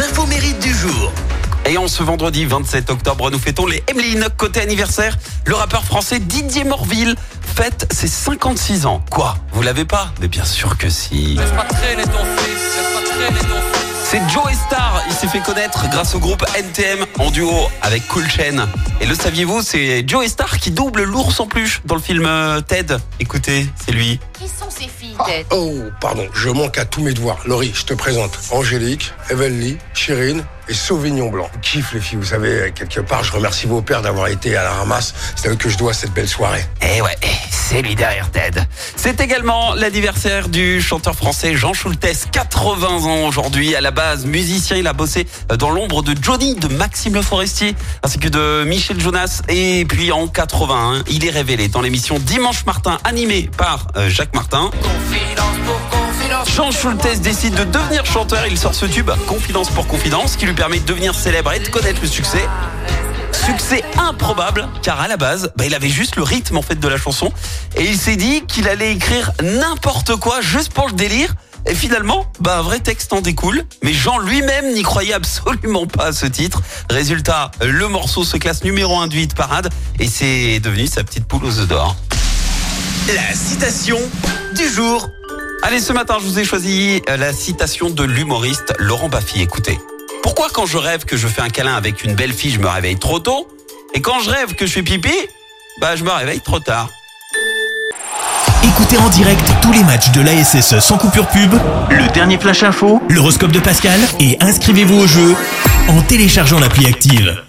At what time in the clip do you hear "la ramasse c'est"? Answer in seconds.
34.62-35.48